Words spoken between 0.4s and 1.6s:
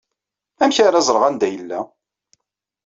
Amek ara ẓreɣ anda